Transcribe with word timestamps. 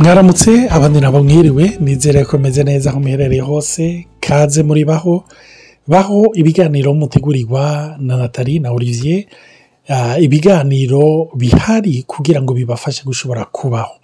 mwaramutse 0.00 0.68
abandi 0.70 1.00
nabo 1.00 1.22
mwiriwe 1.22 1.64
nizere 1.80 2.24
ko 2.24 2.38
meze 2.38 2.62
neza 2.64 2.90
aho 2.90 3.00
muherereye 3.00 3.40
hose 3.42 4.06
kaze 4.20 4.62
muri 4.62 4.84
baho 4.84 5.24
baho 5.88 6.32
ibiganiro 6.34 6.94
mutegurirwa 6.94 7.96
na 7.98 8.16
natali 8.16 8.58
na 8.58 8.70
olivier. 8.72 9.24
Ibiganiro 10.20 11.28
bihari 11.34 12.02
kugira 12.02 12.42
ngo 12.42 12.54
bibafashe 12.54 13.02
gushobora 13.04 13.44
kubaho. 13.44 13.94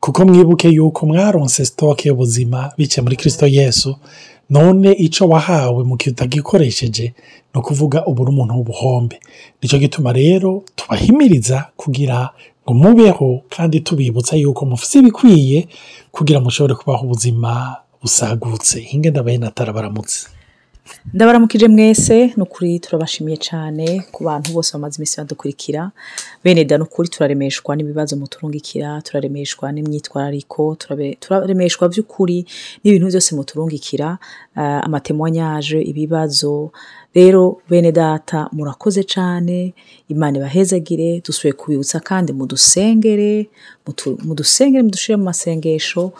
Kuko 0.00 0.24
mwibuke 0.24 0.68
yuko 0.68 1.06
mwaronse 1.06 1.64
sitoke 1.64 2.08
y'ubuzima 2.08 2.72
biciye 2.78 3.02
muri 3.02 3.16
kirisito 3.16 3.46
yesu 3.46 3.96
none 4.50 4.92
icyo 4.92 5.28
wahawe 5.28 5.84
mu 5.84 5.96
gihe 5.96 6.10
utagikoresheje 6.10 7.12
ni 7.54 7.60
ukuvuga 7.60 8.06
ubu 8.06 8.22
uri 8.22 8.30
umuntu 8.32 8.54
w'ubuhombe. 8.56 9.20
Nicyo 9.62 9.78
gituma 9.78 10.12
rero 10.12 10.62
tubahimiriza 10.76 11.66
kugira 11.76 12.30
ngo 12.64 12.74
mubeho 12.74 13.42
kandi 13.48 13.80
tubibutsa 13.80 14.36
yuko 14.36 14.66
mufite 14.66 14.98
ibikwiye 14.98 15.68
kugira 16.12 16.38
ngo 16.40 16.44
mushobore 16.44 16.74
kubaho 16.74 17.04
ubuzima 17.04 17.76
busagutse. 18.02 18.80
Hinge 18.80 19.10
ndabaye 19.10 19.38
natara 19.38 19.72
baramutse. 19.72 20.26
Ndabaramukije 21.14 21.68
mwese 21.68 22.32
ni 22.36 22.42
ukuri 22.42 22.78
turabashimiye 22.80 23.36
cyane 23.36 24.04
ku 24.12 24.24
bantu 24.24 24.52
bose 24.52 24.72
bamaze 24.74 24.96
iminsi 24.98 25.16
badukurikira. 25.20 25.90
Bene 26.44 26.64
da 26.64 26.76
ni 26.78 26.82
ukuri 26.84 27.08
turaremeshwa 27.08 27.76
n'ibibazo 27.76 28.16
muturungikira 28.16 29.00
turaremeshwa 29.02 29.72
n'imyitwarariko 29.72 30.76
turaremeshwa 31.20 31.88
by'ukuri 31.88 32.46
n'ibintu 32.84 33.06
byose 33.10 33.34
muturungikira. 33.34 34.18
Amatemwanyaje 34.86 35.78
ibibazo 35.82 36.70
rero 37.14 37.60
bene 37.70 37.92
data 37.92 38.48
murakoze 38.52 39.02
cyane 39.04 39.74
imana 40.08 40.38
ibahezagire 40.38 41.20
dusuye 41.26 41.52
kubibutsa 41.52 42.00
kandi 42.00 42.32
mudusengere 42.32 43.48
mudusengere 44.26 44.82
mudushyire 44.82 45.16
mu 45.16 45.24
masengesho. 45.24 46.12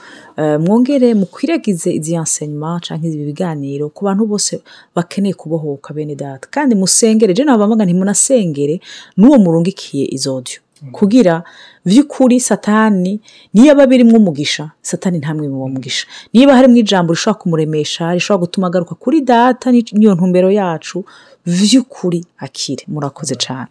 Mwongere 0.61 1.15
mukwiragize 1.15 1.93
izi 1.95 2.15
enseignement 2.15 2.83
cyangwa 2.85 3.07
ibi 3.09 3.25
biganiro 3.31 3.89
ku 3.95 4.05
bantu 4.05 4.27
bose 4.27 4.63
bakeneye 4.95 5.35
kubohoka 5.35 5.95
bene 5.95 6.15
data. 6.15 6.49
Kandi 6.51 6.75
musengere 6.75 7.35
je 7.35 7.45
nabamaga 7.45 7.85
ntimunasengere 7.85 8.81
n'uwo 9.17 9.39
murungikiye 9.39 10.05
izo 10.17 10.31
audio. 10.35 10.59
Kugira 10.93 11.43
by'ukuri 11.87 12.41
satani 12.41 13.21
niyo 13.55 13.73
aba 13.73 13.87
birimo 13.87 14.17
umugisha 14.17 14.71
satani 14.83 15.19
ntamwe 15.19 15.49
mu 15.49 15.69
mugisha. 15.69 16.07
Niba 16.33 16.57
harimo 16.57 16.77
ijambo 16.77 17.13
rishobora 17.13 17.39
kumuremesha 17.41 18.15
rishobora 18.15 18.41
gutuma 18.47 18.67
agaruka 18.67 18.95
kuri 18.95 19.21
data 19.21 19.71
n'iyo 19.73 20.15
ntumbero 20.15 20.51
yacu 20.51 21.05
by'ukuri 21.47 22.25
akire. 22.39 22.85
Murakoze 22.89 23.35
cyane 23.37 23.69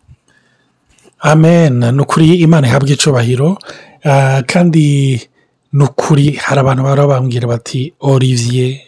amen. 1.20 1.80
Ni 1.96 2.02
ukuri 2.02 2.36
imana 2.46 2.68
ihabwa 2.68 2.90
icubahiro. 2.90 3.58
Kandi 4.48 4.86
ni 5.74 5.84
ukuri 5.84 6.32
hari 6.40 6.60
abantu 6.62 6.84
baba 6.84 7.08
bambwira 7.08 7.48
bati 7.48 7.94
olivier 8.00 8.80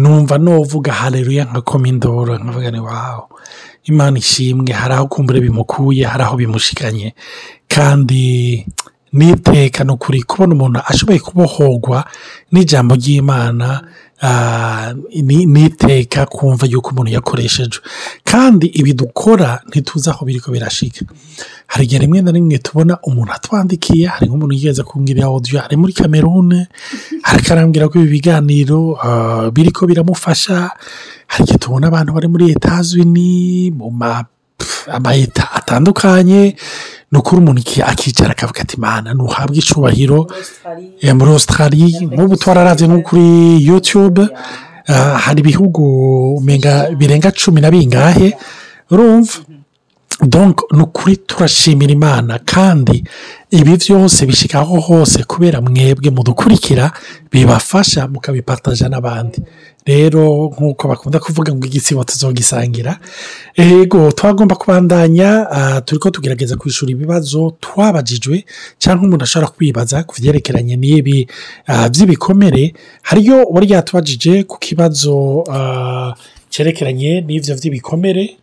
numva 0.00 0.38
nuvuga 0.38 0.92
hareruya 0.92 1.44
nka 1.44 1.60
komindoro 1.60 2.32
nkavuga 2.40 2.70
ni 2.70 2.80
wawu 2.80 3.22
imana 3.84 4.18
ishimwe 4.18 4.72
hari 4.72 4.94
aho 4.94 5.06
kumbure 5.12 5.40
bimukuye 5.40 6.04
hari 6.04 6.22
aho 6.24 6.36
bimushikanye. 6.36 7.14
Kandi 7.68 8.24
n'iteka 9.12 9.84
ni 9.84 9.92
ukuri 9.92 10.22
kubona 10.22 10.54
umuntu 10.54 10.78
ashoboye 10.86 11.18
kubohorwa 11.18 12.04
n'ijambo 12.52 12.94
ry'imana 12.94 13.82
n'iteka 14.22 16.26
kumva 16.26 16.66
yuko 16.66 16.90
umuntu 16.90 17.10
yakoreshejwe 17.12 17.82
kandi 18.24 18.66
ibi 18.66 18.92
dukora 18.94 19.60
ntituzi 19.68 20.10
aho 20.10 20.24
biri 20.26 20.40
ko 20.40 20.50
birashika. 20.52 21.04
Hari 21.66 21.84
igihe 21.84 22.00
rimwe 22.02 22.22
na 22.22 22.30
rimwe 22.32 22.58
tubona 22.58 22.98
umuntu 23.02 23.32
atwandikiye 23.32 24.06
hari 24.06 24.26
nk'umuntu 24.26 24.54
yigeze 24.54 24.82
kumbwira 24.82 25.28
odiyo 25.30 25.64
ari 25.64 25.76
muri 25.76 25.92
kamerune 25.92 26.66
ariko 27.24 27.52
arambwira 27.52 27.88
ko 27.88 27.98
ibi 27.98 28.08
biganiro 28.20 28.98
biri 29.54 29.70
ko 29.72 29.86
biramufasha. 29.86 30.70
Hari 31.26 31.44
igihe 31.44 31.58
tubona 31.58 31.86
abantu 31.88 32.12
bari 32.12 32.28
muri 32.28 32.50
etazini 32.52 33.70
mu 33.70 33.88
amayeta 34.90 35.52
atandukanye. 35.54 36.56
Ni 37.10 37.18
ukuri 37.18 37.42
umuntu 37.42 37.62
akicara 37.86 38.30
akavuga 38.30 38.60
ati 38.62 38.76
mana 38.80 39.14
ntuhabwe 39.14 39.56
icubahiro. 39.58 40.26
Muri 41.18 41.30
Australia 41.32 42.00
nk'ubu 42.06 42.36
twararabye 42.36 42.86
nko 42.86 42.98
kuri 43.08 43.26
yutube 43.66 44.24
hari 45.24 45.40
ibihugu 45.40 45.82
birenga 46.98 47.30
cumi 47.32 47.60
na 47.60 47.70
bingahe 47.70 48.36
urumva? 48.90 49.38
Ni 50.76 50.82
ukuri 50.82 51.16
turashimira 51.16 51.92
imana 51.92 52.38
kandi 52.44 53.04
ibi 53.50 53.76
byose 53.76 54.26
bishyikaho 54.26 54.80
hose 54.80 55.24
kubera 55.24 55.60
mwebwe 55.60 56.10
mudukurikira 56.10 56.92
bibafasha 57.32 58.08
mukabipataja 58.08 58.88
n'abandi 58.88 59.38
rero 59.86 60.52
nk'uko 60.54 60.88
bakunda 60.88 61.18
kuvuga 61.18 61.54
ngo 61.54 61.66
igisibo 61.66 62.04
tuzogisangira 62.04 62.98
ego 63.56 64.12
twagomba 64.12 64.54
kubandanya 64.54 65.28
turi 65.84 65.98
ko 66.00 66.10
tugerageza 66.10 66.56
kwishyura 66.56 66.92
ibibazo 66.92 67.56
twabajijwe 67.60 68.44
cyangwa 68.78 69.06
umuntu 69.06 69.24
ashobora 69.24 69.50
kwibaza 69.56 70.04
ku 70.04 70.14
byerekeranye 70.20 70.76
n'ibi 70.76 71.28
by'ibikomere 71.92 72.74
hariyo 73.02 73.44
uba 73.50 73.60
ryatubajije 73.64 74.44
ku 74.44 74.58
kibazo 74.60 75.44
cyerekeranye 76.50 77.20
n'ibyo 77.26 77.54
by'ibikomere 77.58 78.36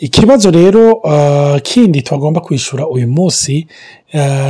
ikibazo 0.00 0.50
rero 0.50 1.00
kindi 1.62 2.02
twagomba 2.02 2.40
kwishyura 2.40 2.88
uyu 2.88 3.08
munsi 3.08 3.66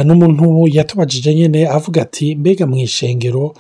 ni 0.04 0.12
umuntu 0.12 0.68
yatubajije 0.76 1.34
nyine 1.34 1.68
avuga 1.68 2.02
ati 2.02 2.34
mbega 2.36 2.66
mu 2.66 2.76
ishengero 2.76 3.54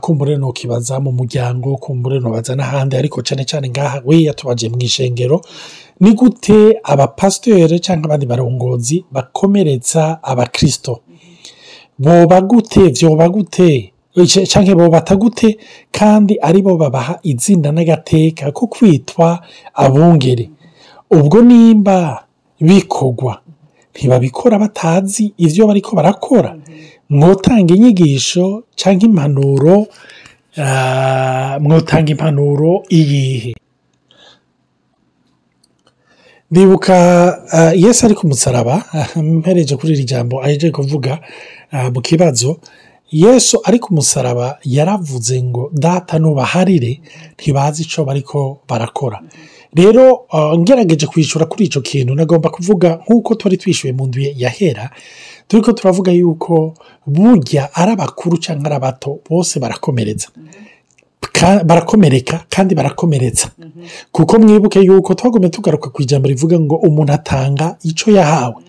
kumbure 0.00 0.36
ntukibaza 0.36 1.00
mu 1.00 1.12
muryango 1.12 1.76
kumbure 1.76 2.18
ntubaza 2.20 2.54
n'ahandi. 2.56 2.96
Ariko 2.96 3.22
cyane 3.22 3.44
cyane 3.44 3.68
ngaha 3.68 4.02
we 4.04 4.22
yatubaje 4.22 4.68
mu 4.68 4.76
ishengero 4.80 5.40
ni 6.00 6.12
gute 6.12 6.78
abapasiteri 6.82 7.80
cyangwa 7.80 8.04
abandi 8.06 8.26
barongozi 8.26 9.04
bakomeretsa 9.12 10.22
abakirisito 10.22 11.00
boba 11.98 12.40
gute 12.40 12.90
byoba 12.92 13.28
gute? 13.28 13.90
Cyangwa 14.46 14.74
bobata 14.74 15.16
gute? 15.16 15.56
Kandi 15.90 16.38
ari 16.42 16.62
bo 16.62 16.76
babaha 16.76 17.18
izina 17.22 17.72
n'agateka 17.72 18.52
ko 18.52 18.66
kwitwa 18.66 19.40
abungere 19.74 20.50
ubwo 21.10 21.42
nimba 21.42 22.24
bikogwa 22.60 23.40
ntibabikora 23.94 24.58
batazi 24.58 25.32
ibyo 25.38 25.66
bari 25.66 25.80
ko 25.80 25.96
barakora. 25.96 26.56
Mwotanga 27.08 27.74
inyigisho 27.74 28.64
cyangwa 28.74 29.04
impanuro 29.08 29.86
mwotanga 31.60 32.10
impanuro 32.10 32.82
iyihe? 32.90 33.54
Ndibuka 36.50 36.96
yesi 37.76 38.06
ari 38.06 38.14
ku 38.14 38.26
musaraba 38.26 38.82
mpereje 39.16 39.76
kuri 39.76 39.92
iri 39.92 40.04
jambo 40.04 40.42
aheje 40.42 40.70
kuvuga 40.70 41.20
mu 41.94 42.00
kibazo. 42.00 42.58
Yesu 43.12 43.60
ari 43.64 43.78
ku 43.78 43.94
musaraba 43.94 44.58
yaravuze 44.64 45.42
ngo 45.42 45.70
data 45.72 46.18
nubaharire 46.18 47.00
ntibazi 47.38 47.82
icyo 47.82 48.04
bariko 48.04 48.58
barakora. 48.68 49.20
Rero 49.74 50.26
ngerageje 50.58 51.06
kwishyura 51.06 51.46
kuri 51.46 51.64
icyo 51.64 51.80
kintu. 51.80 52.14
Nagomba 52.14 52.50
kuvuga 52.50 52.98
nk'uko 53.04 53.34
twari 53.34 53.56
twishyuye 53.56 53.92
mu 53.92 54.06
nzu 54.06 54.20
yahera 54.36 54.90
turi 55.48 55.62
ko 55.62 55.72
turavuga 55.72 56.12
yuko 56.12 56.74
burya 57.06 57.68
ari 57.74 57.92
abakuru 57.92 58.38
cyangwa 58.38 58.66
ari 58.66 58.76
abato 58.76 59.18
bose 59.30 59.60
barakomeretsa 59.60 60.28
barakomereka 61.64 62.44
kandi 62.48 62.74
barakomeretsa 62.74 63.50
kuko 64.12 64.38
mwibuke 64.38 64.80
yuko 64.80 65.14
twagomba 65.14 65.48
tugaruka 65.48 65.90
ku 65.90 66.02
ijambo 66.02 66.28
rivuga 66.28 66.60
ngo 66.60 66.76
umuntu 66.76 67.12
atanga 67.12 67.76
icyo 67.82 68.12
yahawe. 68.14 68.62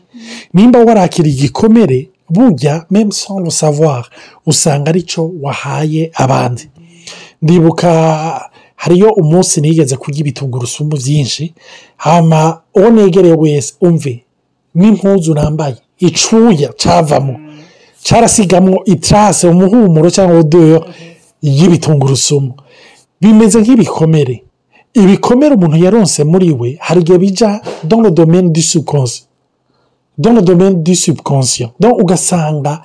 Nimba 0.53 0.79
warakira 0.83 1.27
igikomere 1.29 2.09
burya 2.29 2.85
meme 2.91 3.11
sans 3.11 3.53
savoir 3.59 4.03
usanga 4.45 4.89
ari 4.89 5.03
cyo 5.03 5.31
wahaye 5.41 6.11
abandi. 6.13 6.69
Ndibuka 7.41 8.49
hariyo 8.75 9.09
umunsi 9.13 9.61
nigeze 9.61 9.95
kurya 9.97 10.19
ibitungurusumu 10.19 10.89
byinshi 10.97 11.53
hama 11.97 12.61
uwo 12.75 12.89
negereye 12.89 13.33
wese 13.33 13.73
umve 13.81 14.23
n'impuzu 14.75 15.33
nambaye 15.33 15.75
icuya 15.99 16.69
cyavamo 16.77 17.39
cyarasigamwo 18.03 18.83
itarase 18.85 19.47
umuhumuro 19.47 20.09
cyangwa 20.11 20.39
odeur 20.39 20.81
y'ibitungurusumu 21.41 22.53
bimeze 23.21 23.59
nk'ibikomere. 23.61 24.43
Ibikomere 24.93 25.55
umuntu 25.55 25.77
yaronse 25.85 26.23
muri 26.23 26.51
we 26.51 26.77
hari 26.79 27.01
igihe 27.01 27.17
bija 27.17 27.61
dans 27.83 28.01
le 28.03 28.11
domaine 28.11 28.49
du 28.51 28.61
subconscient. 28.61 29.27
Dans 30.17 30.33
le 30.35 30.41
domaine 30.41 30.83
du 30.83 30.95
subconscient. 30.95 31.71
Donc 31.79 31.99
ugasanga 32.01 32.81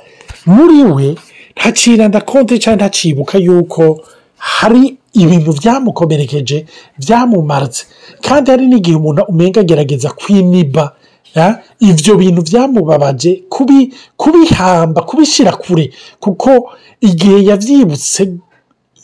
muri 0.46 0.82
we 0.84 1.14
ntacira 1.56 2.08
ndakonte 2.08 2.58
cyangwa 2.58 2.76
ntacibuka 2.86 3.38
yuko 3.38 4.00
hari 4.40 4.96
ibintu 5.12 5.52
byamukomerekeje 5.52 6.66
byamumaritse 6.98 7.82
kandi 8.24 8.50
hari 8.50 8.66
n'igihe 8.66 8.96
umuntu 8.96 9.22
umenga 9.28 9.60
agerageza 9.60 10.10
kwiniba 10.10 10.96
ya, 11.34 11.62
ivyo 11.80 12.16
bintu 12.16 12.42
byamubabaje 12.42 13.44
kubi 13.48 13.92
kubihamba 14.16 15.02
kubishyira 15.02 15.52
kure. 15.52 15.92
Kuko 16.20 16.70
igihe 17.00 17.44
yavyibutse 17.48 18.32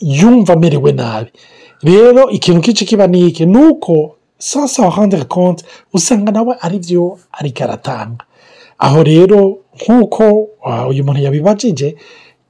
yumva 0.01 0.53
amerewe 0.53 0.91
nabi. 0.91 1.31
Rero 1.83 2.29
ikintu 2.29 2.61
kici 2.61 2.85
kiba 2.85 3.07
ni 3.07 3.27
iki? 3.27 3.45
Ni 3.45 3.57
uko 3.57 4.15
s'en 4.39 4.89
rendre 4.97 5.23
compte 5.25 5.63
usanga 5.93 6.31
nawe 6.31 6.55
ari 6.61 6.79
byo 6.79 7.17
ariko 7.31 7.63
aratanga. 7.63 8.25
Aho 8.79 9.03
rero 9.03 9.57
nk'uko 9.77 10.47
ah, 10.65 10.87
uyu 10.87 11.03
muntu 11.03 11.21
yabibajije 11.21 11.95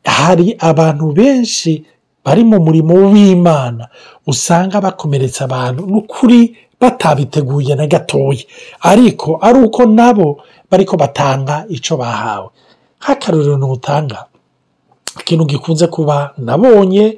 hari 0.03 0.55
abantu 0.59 1.11
benshi 1.13 1.85
bari 2.27 2.44
mu 2.44 2.59
murimo 2.59 2.94
w'imana. 3.15 3.88
Usanga 4.27 4.81
bakomeretsa 4.83 5.47
abantu 5.47 5.88
n'ukuri 5.88 6.51
batabiteguye 6.81 7.75
na 7.79 7.88
gatoya 7.88 8.44
ariko 8.83 9.39
ari 9.41 9.59
uko 9.63 9.85
nabo 9.88 10.44
bariko 10.71 10.97
batanga 11.00 11.63
icyo 11.71 11.95
bahawe. 11.97 12.50
Nk'akarorero 13.00 13.56
ntutanga 13.57 14.25
ikintu 15.19 15.45
gikunze 15.45 15.88
kuba 15.88 16.33
nabonye 16.38 17.18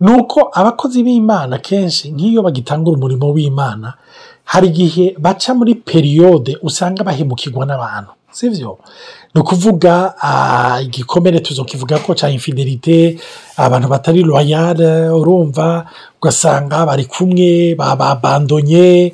ni 0.00 0.10
uko 0.12 0.50
abakozi 0.52 1.02
b'imana 1.06 1.58
kenshi 1.62 2.10
nk'iyo 2.10 2.42
bagitangura 2.42 2.96
umurimo 2.98 3.30
w'imana 3.32 3.94
hari 4.44 4.66
igihe 4.68 5.14
baca 5.18 5.50
muri 5.54 5.74
periyode 5.78 6.58
usanga 6.62 7.04
bahemukirwa 7.06 7.62
n'abantu 7.66 8.10
sibyo 8.32 8.78
ni 9.34 9.40
ukuvuga 9.40 10.14
ah, 10.22 10.80
igikomere 10.82 11.40
tuzokivuga 11.40 11.98
ko 11.98 12.14
cya 12.14 12.28
infidelite 12.30 13.16
abantu 13.56 13.88
batari 13.88 14.22
loyale 14.22 15.08
urumva 15.08 15.86
ugasanga 16.20 16.86
bari 16.86 17.04
kumwe 17.04 17.74
babandonye 17.74 19.12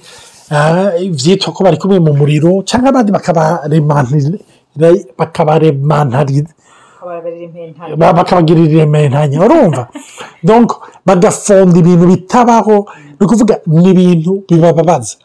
byitwa 1.15 1.53
ko 1.55 1.61
bari 1.65 1.77
kumwe 1.79 1.99
mu 2.01 2.13
muriro 2.19 2.63
cyangwa 2.67 2.89
abandi 2.91 3.13
bakabaremantarira 3.13 4.39
bakabaremantarira 5.19 6.51
ba- 7.97 8.13
bakabagirira 8.13 8.69
irementanya 8.75 9.39
urumva? 9.45 9.89
Donc 10.43 10.73
bagafonda 11.07 11.79
ibintu 11.79 12.07
bitabaho 12.11 12.77
ni 13.21 13.23
ukuvuga 13.27 13.61
ni 13.67 13.91
ibintu 13.91 14.43
bibababaza 14.51 15.17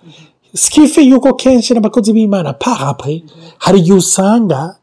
sikife 0.54 1.02
yuko 1.02 1.34
kenshi 1.34 1.74
n'abakozi 1.74 2.14
b'imana 2.14 2.54
parapure 2.54 3.24
hari 3.58 3.80
igihe 3.82 3.98
usanga 3.98 4.76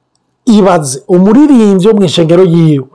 ibaze 0.58 1.02
umuririmbyi 1.08 1.87
wo 1.88 1.94
mu 1.94 2.05
ishengero 2.05 2.44
yiwe. 2.44 2.87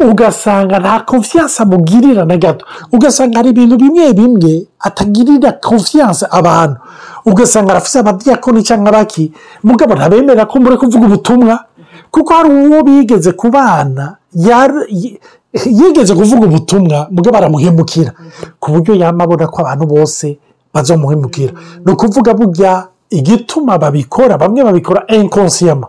Ugasanga 0.00 0.78
nta 0.78 1.00
konfiyanse 1.00 1.62
amugirira 1.62 2.24
na 2.24 2.36
gato. 2.36 2.64
Ugasanga 2.92 3.38
hari 3.38 3.50
ibintu 3.50 3.76
bimwe 3.76 4.12
bimwe 4.12 4.66
atagirira 4.80 5.52
konfiyanse 5.52 6.26
abantu. 6.30 6.76
Ugasanga 7.26 7.70
arafite 7.72 7.98
abadiyakoni 7.98 8.62
cyangwa 8.62 8.88
abaki. 8.88 9.32
Mugabo 9.62 9.94
ntabemera 9.94 10.46
ko 10.46 10.60
muri 10.60 10.76
kuvuga 10.78 11.06
ubutumwa 11.06 11.54
kuko 12.10 12.30
hari 12.34 12.48
uwo 12.50 12.82
bigeze 12.86 13.32
kubana 13.32 14.16
yar- 14.34 14.86
yi- 14.88 15.18
yigeze 15.66 16.14
kuvuga 16.14 16.46
ubutumwa 16.46 17.08
mugabo 17.10 17.36
aramuhemukira. 17.36 18.12
Ku 18.60 18.70
buryo 18.72 18.94
yama 18.94 19.24
abona 19.24 19.46
ko 19.50 19.62
abantu 19.66 19.84
bose 19.86 20.38
bazamuhemukira 20.74 21.52
ni 21.84 21.90
ukuvuga 21.92 22.34
burya 22.38 22.86
igituma 23.10 23.78
babikora 23.78 24.38
bamwe 24.38 24.62
babikora 24.64 25.00
inkonsiyama 25.10 25.86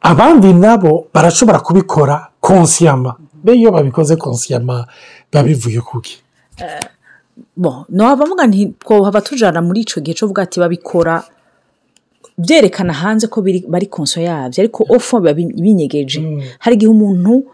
abandi 0.00 0.52
nabo 0.54 1.06
barashobora 1.14 1.58
kubikora 1.60 2.28
konsiyama. 2.40 3.16
Be 3.44 3.54
iyo 3.54 3.70
babikoze 3.72 4.16
konsiyama 4.16 4.86
biba 5.32 5.42
bivuye 5.42 5.80
kuki 5.80 6.18
bon 7.56 7.84
ntiwavuga 7.88 8.46
nti 8.46 8.66
twohava 8.82 9.20
tujana 9.20 9.62
muri 9.62 9.80
icyo 9.86 10.02
gihe 10.02 10.14
cyo 10.14 10.26
kuvuga 10.26 10.42
ati 10.42 10.58
babikora? 10.60 11.22
Byerekana 12.38 12.92
hanze 12.92 13.26
ko 13.26 13.42
bari 13.42 13.86
konso 13.86 14.20
yabyo 14.20 14.58
ariko 14.62 14.86
ofo 14.88 15.18
biba 15.20 15.34
bi- 15.34 15.54
binyegeje. 15.62 16.18
Hari 16.58 16.74
igihe 16.76 16.90
umuntu 16.90 17.44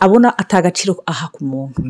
abona 0.00 0.34
atagaciro 0.38 1.02
aha 1.06 1.28
ku 1.34 1.44
muntu. 1.44 1.82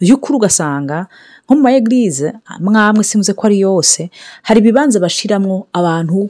By'ukuri 0.00 0.36
ugasanga 0.40 1.06
nko 1.44 1.52
mu 1.56 1.60
ma 1.64 1.72
egirize 1.76 2.32
mwamwe 2.60 3.04
sinzi 3.04 3.32
ko 3.36 3.46
ari 3.48 3.60
yose 3.60 4.08
hari 4.42 4.60
ibibanza 4.64 4.96
bashyiramo 5.00 5.66
abantu 5.72 6.28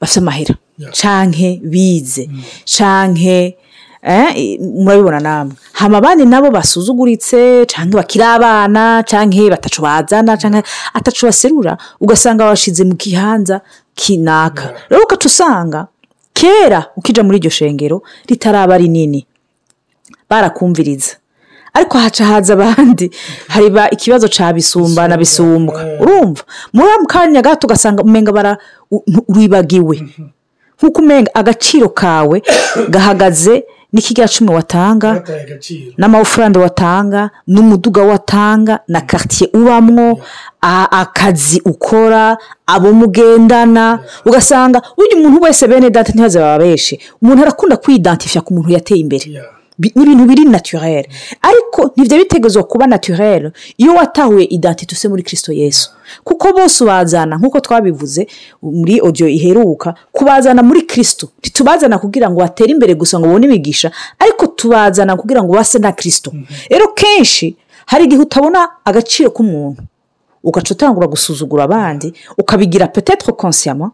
bafite 0.00 0.18
amahera. 0.22 0.54
Canke 0.92 1.60
bize. 1.64 2.28
Canke 2.64 3.56
eh, 4.02 4.58
murabibona 4.60 5.20
namwe. 5.20 5.54
Hama 5.72 5.98
abandi 5.98 6.24
nabo 6.24 6.50
basuzuguritse 6.50 7.66
canke 7.66 7.96
bakiri 7.96 8.24
abana 8.24 9.02
canke 9.06 9.50
batacu 9.50 9.82
bazana 9.82 10.36
canke 10.36 10.62
atacu 10.94 11.26
baserura 11.26 11.76
ugasanga 12.00 12.44
babashize 12.44 12.84
mu 12.84 12.96
kihanza 12.96 13.60
kinaka. 13.94 14.74
Rero 14.90 15.02
ugaca 15.04 15.26
usanga 15.26 15.86
kera 16.34 16.86
ukija 16.96 17.22
muri 17.22 17.38
iryo 17.38 17.50
shengero 17.50 18.02
ritaraba 18.28 18.78
rinini. 18.78 19.26
Barakumviriza. 20.30 21.16
Ariko 21.74 21.98
haca 21.98 22.24
haza 22.24 22.52
abandi 22.54 23.10
hariba 23.48 23.90
ikibazo 23.90 24.28
ca 24.28 24.52
bisumba 24.52 25.08
na 25.08 25.16
bisumbwa 25.16 25.84
urumva? 26.00 26.42
Muri 26.72 26.88
kanya 27.08 27.42
gato 27.42 27.66
ugasanga 27.66 28.02
umenga 28.02 28.32
bara 28.32 28.58
uribagiwe 29.28 30.08
nk'uko 30.78 31.00
umenga 31.02 31.30
agaciro 31.34 31.88
kawe 31.88 32.42
gahagaze 32.88 33.64
n'ikigera 33.92 34.28
cumi 34.28 34.50
watanga 34.50 35.22
n'amawufurande 35.98 36.58
watanga 36.58 37.30
n'umuduga 37.46 38.02
watanga 38.02 38.80
na 38.88 39.00
karitsiye 39.00 39.50
ubamwo 39.54 40.20
akazi 40.60 41.62
ukora 41.64 42.36
abo 42.66 42.92
mugendana. 42.92 43.98
Ugasanga 44.26 44.82
burya 44.96 45.16
umuntu 45.16 45.42
wese 45.44 45.66
bene 45.68 45.90
data 45.90 46.12
ntibaze 46.12 46.38
baba 46.38 46.58
benshi 46.58 47.00
umuntu 47.22 47.42
arakunda 47.42 47.76
kwidantifiya 47.76 48.42
ku 48.44 48.54
muntu 48.54 48.70
yateye 48.76 49.00
imbere. 49.00 49.24
Ni 49.78 49.88
ibintu 50.02 50.24
biri 50.26 50.44
naturere 50.44 51.08
ariko 51.42 51.92
ntibyo 51.96 52.18
bitegezwa 52.18 52.62
kuba 52.64 52.86
naturere 52.86 53.52
iyo 53.76 53.94
watahuye 53.94 54.44
identite 54.44 54.94
use 54.94 55.08
muri 55.08 55.22
kirisito 55.22 55.52
yesu. 55.52 55.90
Kuko 56.24 56.52
bose 56.52 56.84
ubazana 56.84 57.36
nk'uko 57.36 57.60
twabivuze 57.60 58.26
muri 58.62 59.00
odiyo 59.00 59.28
iheruka 59.28 59.94
kubazana 60.12 60.62
muri 60.62 60.82
kirisito 60.82 61.28
ntitubazana 61.38 61.98
kugira 61.98 62.30
ngo 62.30 62.40
batere 62.40 62.70
imbere 62.72 62.94
gusa 62.94 63.18
ngo 63.18 63.26
babone 63.26 63.46
imigisha 63.46 63.90
ariko 64.18 64.46
tubazana 64.46 65.16
kugira 65.16 65.42
ngo 65.42 65.52
base 65.54 65.78
na 65.78 65.92
kirisito 65.92 66.32
rero 66.70 66.88
kenshi 66.94 67.56
hari 67.86 68.04
igihe 68.04 68.22
utabona 68.22 68.68
agaciro 68.84 69.30
k'umuntu 69.30 69.82
ugaca 70.44 70.70
utangura 70.74 71.06
gusuzugura 71.06 71.64
abandi 71.64 72.12
ukabigira 72.38 72.86
petetre 72.86 73.32
konsiyama 73.32 73.90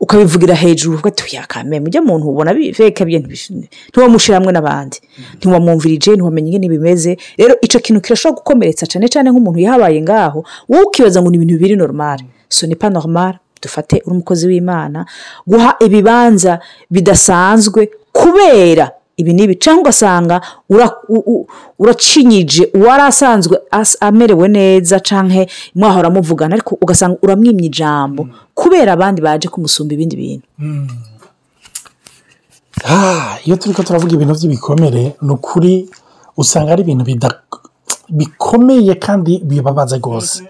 ukabivugira 0.00 0.54
hejuru 0.54 0.94
uvuga 0.94 1.08
ati 1.10 1.36
yakamenya 1.36 1.86
ujya 1.86 2.02
muntu 2.02 2.28
ubona 2.30 2.54
biveka 2.54 3.04
bye 3.04 3.18
ntiwamushyira 3.90 4.38
hamwe 4.38 4.52
n'abandi. 4.52 4.96
Ntiwamwumvirije 5.38 6.10
ntiwamenye 6.14 6.48
ingene 6.48 6.68
bimeze. 6.68 7.16
Rero 7.38 7.54
icyo 7.62 7.80
kintu 7.80 8.00
kirashobora 8.00 8.38
gukomeretsa 8.40 8.86
cyane 8.86 9.08
cyane 9.08 9.30
nk'umuntu 9.30 9.58
yahabaye 9.60 9.98
ngaho 10.02 10.44
wowe 10.68 10.84
ukibaza 10.86 11.22
ngo 11.22 11.30
ni 11.30 11.36
ibintu 11.36 11.58
biri 11.58 11.76
normal. 11.76 12.18
So 12.48 12.66
ni 12.66 12.76
pa 12.76 12.90
normal 12.90 13.34
dufate 13.62 13.96
uri 14.06 14.10
umukozi 14.14 14.46
w'imana. 14.46 15.06
Guha 15.46 15.76
ibibanza 15.86 16.58
bidasanzwe 16.90 17.90
kubera 18.12 18.90
ibi 19.20 19.32
n'ibi 19.34 19.54
cyangwa 19.58 19.82
ugasanga 19.82 20.36
uracinyije 21.78 22.70
uwari 22.74 23.02
asanzwe 23.10 23.58
as- 23.70 23.96
amerewe 24.00 24.46
neza 24.48 25.00
cyangwa 25.00 25.46
mwahora 25.74 26.08
muvugana 26.10 26.54
ariko 26.54 26.78
ugasanga 26.82 27.18
uramwimye 27.22 27.66
ijambo 27.66 28.28
kubera 28.54 28.92
abandi 28.94 29.18
baje 29.22 29.48
kumusumba 29.48 29.94
ibindi 29.94 30.16
bintu. 30.16 30.46
Ah, 32.84 33.38
iyo 33.44 33.56
turi 33.56 33.74
ko 33.74 33.82
turavuga 33.82 34.14
ibintu 34.14 34.34
by'ibikomere 34.38 35.16
ni 35.22 35.30
ukuri 35.34 35.90
usanga 36.36 36.72
ari 36.72 36.82
ibintu 36.86 37.04
bikomeye 38.08 38.94
kandi 38.94 39.42
bibabaza 39.44 39.98
rwose. 39.98 40.46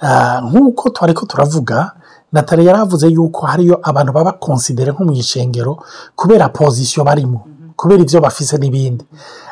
Ah, 0.00 0.38
nk'uko 0.46 0.90
twari 0.90 1.14
ko 1.14 1.26
turavuga 1.26 1.92
natali 2.32 2.66
yari 2.66 2.78
avuze 2.78 3.06
yuko 3.10 3.46
hariyo 3.46 3.78
abantu 3.82 4.12
baba 4.12 4.32
konsidere 4.38 4.92
nko 4.92 5.02
mu 5.04 5.12
ishengero 5.12 5.82
kubera 6.16 6.48
pozisiyo 6.48 7.02
barimo. 7.04 7.46
Kubera 7.76 8.02
ibyo 8.02 8.20
bafise 8.20 8.56
n'ibindi. 8.58 9.04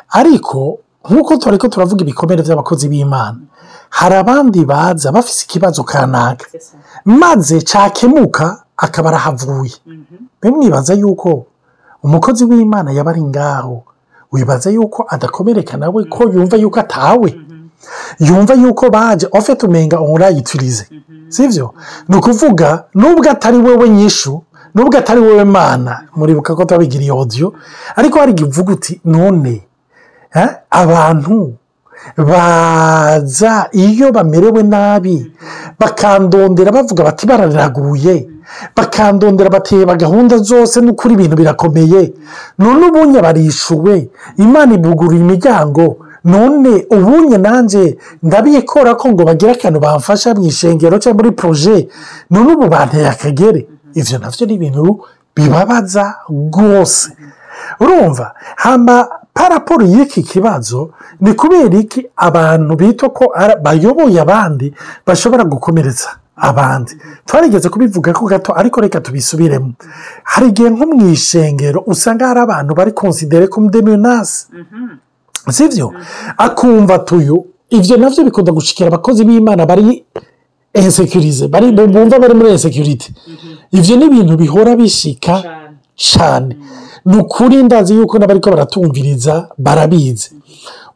Ariko 0.09 0.79
nk'uko 1.09 1.37
twari 1.37 1.57
ko 1.57 1.67
turavuga 1.67 2.01
ibikomere 2.03 2.41
by'abakozi 2.43 2.87
b'imana 2.87 3.39
hari 3.89 4.15
abandi 4.15 4.65
baza 4.65 5.11
bafise 5.11 5.45
ikibazo 5.45 5.83
kanaka. 5.83 6.45
Maze 7.05 7.61
cyakemuka 7.61 8.63
akaba 8.77 9.09
arahavuye. 9.09 9.75
Mbe 10.39 10.49
mwibaza 10.51 10.93
yuko 10.93 11.45
umukozi 12.03 12.45
w'imana 12.45 12.91
yaba 12.91 13.11
ari 13.11 13.23
ngaho? 13.23 13.83
Wibaza 14.31 14.69
yuko 14.71 15.05
adakomereka 15.09 15.77
nawe 15.77 16.03
ko 16.09 16.23
yumva 16.33 16.57
yuko 16.57 16.79
atawe? 16.79 17.29
Yumva 18.19 18.53
yuko 18.53 18.89
baje 18.89 19.27
ofite 19.31 19.65
umenga 19.65 20.01
urayiturize 20.01 20.87
sibyo 21.29 21.73
ni 22.07 22.15
ukuvuga 22.17 22.83
nubwo 22.95 23.29
atari 23.31 23.57
wowe 23.57 23.89
nyishu 23.89 24.41
nubwo 24.75 24.97
atari 24.97 25.21
wowe 25.21 25.43
mana 25.43 25.93
muribuka 26.15 26.55
ko 26.55 26.65
tubabigiriye 26.65 27.11
odiyo 27.11 27.53
ariko 27.95 28.19
hari 28.19 28.31
igihe 28.31 28.49
uvuga 28.49 28.73
uti 28.73 29.01
none 29.05 29.61
eh, 30.35 30.49
abantu 30.69 31.53
baza 32.17 33.67
iyo 33.71 34.11
bamerewe 34.11 34.63
nabi 34.63 35.31
bakandondera 35.79 36.71
bavuga 36.71 37.03
bati 37.03 37.25
bararaguye. 37.27 38.27
Bakandondera 38.75 39.49
bateba 39.49 39.95
gahunda 39.95 40.37
zose 40.37 40.81
n'ukuri 40.81 41.13
ibintu 41.13 41.35
birakomeye. 41.37 42.13
None 42.59 42.85
ubunye 42.87 43.19
barishuwe 43.21 44.09
imana 44.37 44.73
ibugurura 44.75 45.17
imiryango. 45.17 45.97
None 46.23 46.85
ubunye 46.91 47.37
nanjye 47.37 47.97
ndabikora 48.23 48.95
ko 48.95 49.09
ngo 49.11 49.23
bagire 49.23 49.51
akantu 49.55 49.79
bamfasha 49.79 50.33
mu 50.35 50.43
ishengero 50.51 50.99
cyangwa 50.99 51.23
muri 51.23 51.31
poroje 51.35 51.87
none 52.29 52.51
ubu 52.53 52.67
banteye 52.67 53.07
akagere. 53.09 53.67
Ibyo 53.95 54.17
na 54.19 54.29
byo 54.33 54.43
ni 54.47 54.53
ibintu 54.53 54.81
bibabaza 55.35 56.05
rwose. 56.29 57.11
Urumva 57.79 58.33
hamba 58.55 58.95
paraporo 59.33 59.85
y'iki 59.85 60.23
kibazo 60.23 60.91
ni 61.21 61.33
kubera 61.33 61.75
iki 61.83 62.05
abantu 62.15 62.71
bita 62.75 63.09
ko 63.09 63.33
bayoboye 63.63 64.19
abandi 64.21 64.73
bashobora 65.07 65.43
gukomeretsa 65.43 66.09
abandi? 66.35 66.93
Twarigeze 67.25 67.69
kubivuga 67.69 68.13
ko 68.13 68.25
gato 68.25 68.51
ariko 68.59 68.81
reka 68.81 69.01
tubisubiremo. 69.01 69.73
Hari 70.23 70.47
igihe 70.53 70.69
nko 70.69 70.85
mu 70.85 71.07
ishengero 71.09 71.79
usanga 71.87 72.27
hari 72.27 72.39
abantu 72.45 72.71
bari 72.75 72.91
konsidere 72.91 73.47
ko 73.47 73.61
mudemenasi 73.61 74.47
sibyo 75.49 75.93
akumva 76.37 76.99
tuyu 76.99 77.45
ibyo 77.69 77.97
na 77.97 78.09
byo 78.09 78.23
bikunda 78.23 78.51
gushikira 78.51 78.87
abakozi 78.87 79.25
b'imana 79.25 79.65
bari 79.65 80.05
ensekirize 80.73 81.47
bumva 81.47 82.19
bari 82.19 82.33
muri 82.33 82.49
ensekirite 82.55 83.11
ibyo 83.77 83.93
ni 83.97 84.05
ibintu 84.05 84.33
bihora 84.41 84.71
bishika 84.75 85.35
cyane 85.95 86.57
ni 87.05 87.17
ukuri 87.17 87.63
ndazi 87.63 87.93
yuko 87.97 88.17
n'abariko 88.17 88.49
baratumviriza 88.49 89.33
barabizi. 89.57 90.29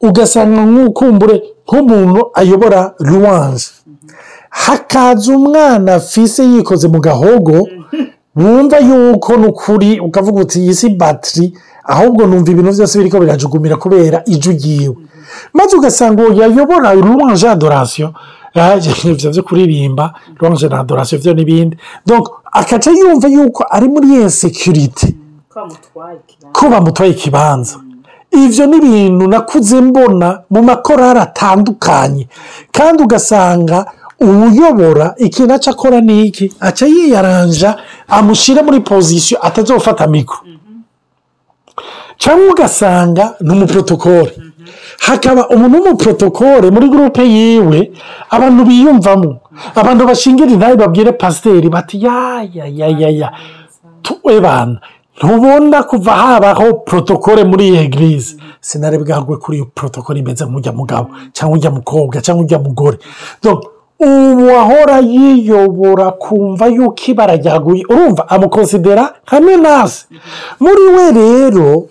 Ugasanga 0.01 0.61
nk'ukumbure 0.65 1.35
nk'umuntu 1.65 2.21
ayobora 2.39 2.79
ruwanje 3.07 3.69
hakaza 4.49 5.27
umwana 5.37 5.89
afise 5.99 6.41
yikoze 6.51 6.87
mu 6.87 6.99
gahogo 6.99 7.55
wumva 8.35 8.77
yuko 8.89 9.37
ni 9.37 9.47
ukuri 9.47 9.99
ukavuga 9.99 10.41
uti 10.41 10.57
iyi 10.59 10.75
si 10.79 10.89
batiri 10.89 11.45
ahubwo 11.93 12.21
numva 12.25 12.51
ibintu 12.51 12.71
byose 12.75 12.97
biriko 12.97 13.19
birajugumira 13.19 13.75
kubera 13.75 14.17
ijwi 14.25 14.53
ryiwe. 14.59 14.95
Maze 15.53 15.75
ugasanga 15.75 16.23
uwo 16.23 16.33
yayobora 16.41 16.93
ruwanje 16.93 17.47
adorasiyo 17.49 18.13
ibyo 19.11 19.29
byo 19.31 19.43
kuririmba 19.43 20.13
ruwanje 20.37 20.67
na 20.67 20.79
adorasiyo 20.79 21.19
byo 21.21 21.33
n'ibindi 21.33 21.77
akaca 22.59 22.89
yumva 22.99 23.27
yuko 23.35 23.61
ari 23.75 23.87
muri 23.93 24.07
insekirite 24.21 25.07
ko 26.55 26.63
bamutwaye 26.71 27.11
ikibanza. 27.11 27.75
Ibyo 28.43 28.63
ni 28.67 28.77
ibintu 28.77 29.23
nakuze 29.27 29.81
mbona 29.81 30.27
mu 30.53 30.61
makorari 30.69 31.19
atandukanye. 31.27 32.23
Kandi 32.71 33.03
ugasanga 33.03 33.77
uwuyobora 34.21 35.05
ikintu 35.17 35.53
aca 35.53 35.71
akora 35.71 36.01
ni 36.01 36.25
iki? 36.27 36.45
Aca 36.59 36.85
yiyaranja 36.93 37.69
amushyira 38.07 38.63
muri 38.67 38.79
pozisiyo 38.79 39.37
atazofata 39.47 40.07
mikoro 40.07 40.41
cyangwa 42.21 42.45
ugasanga 42.53 43.23
ni 43.41 43.51
umuprotokole 43.53 44.31
hakaba 44.99 45.47
umuntu 45.49 45.77
w'umuprotokole 45.77 46.71
muri 46.71 46.87
gurupe 46.89 47.23
yiwe 47.23 47.91
abantu 48.29 48.65
biyumvamo. 48.65 49.39
Abantu 49.75 50.05
bashingira 50.07 50.49
intabe 50.51 50.75
babwire 50.75 51.11
pasiteri 51.11 51.69
bati 51.69 52.03
ya 52.05 52.45
ya 52.53 52.65
ya 52.65 52.87
ya 52.87 53.09
ya 53.09 53.29
tuwe 54.01 54.39
bana 54.41 54.79
ntubona 55.17 55.83
kuva 55.83 56.11
habaho 56.13 56.73
protokole 56.73 57.43
muri 57.43 57.67
iyi 57.67 57.77
egirize 57.77 58.35
sinari 58.61 58.97
bwagwe 58.97 59.37
kuri 59.37 59.57
iyo 59.57 59.65
protokole 59.75 60.19
imeze 60.19 60.45
nk'ujya 60.45 60.71
mugabo 60.71 61.09
cyangwa 61.33 61.57
ujya 61.57 61.71
mukobwa 61.71 62.21
cyangwa 62.21 62.43
ujya 62.45 62.59
mugore. 62.59 62.97
Ubu 63.99 64.49
ahora 64.51 64.99
yiyobora 65.01 66.11
kumva 66.11 66.67
yuko 66.67 67.01
ibara 67.07 67.35
ryaguye 67.35 67.81
urumva 67.89 68.29
amukonsidera 68.29 69.13
nka 69.25 69.39
menase 69.41 70.05
muri 70.59 70.83
we 70.95 71.05
rero 71.11 71.87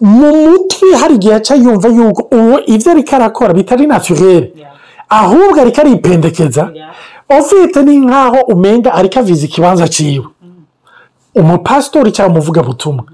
mu 0.00 0.28
mutwe 0.44 0.88
hari 1.00 1.14
igihe 1.14 1.34
aca 1.34 1.54
yumva 1.54 1.88
yuko 1.88 2.22
ubu 2.36 2.58
ibyo 2.66 2.90
ariko 2.92 3.16
arakora 3.16 3.52
bitari 3.54 3.86
naturere 3.86 4.52
ahubwo 5.08 5.60
ariko 5.60 5.80
aripendekeza. 5.80 6.70
Ufite 7.40 7.82
ni 7.82 7.98
nk'aho 7.98 8.38
umenga 8.52 8.94
ariko 8.94 9.18
aviza 9.18 9.44
ikibanza 9.46 9.88
cyiwe 9.88 10.26
umupasitori 11.34 12.12
cyangwa 12.12 12.32
umuvugabutumwa 12.32 13.04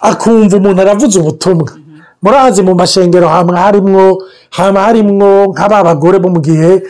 akumva 0.00 0.56
umuntu 0.56 0.80
aravuze 0.82 1.18
ubutumwa. 1.18 1.70
Murazi 2.22 2.62
mu 2.62 2.74
mashengero 2.74 3.28
haba 3.28 3.56
harimwo 3.56 4.22
haba 4.50 4.80
harimwo 4.82 5.46
nka 5.52 5.68
ba 5.68 5.84
bagore 5.84 6.18
bo 6.18 6.28
mu 6.28 6.40
gihe 6.40 6.82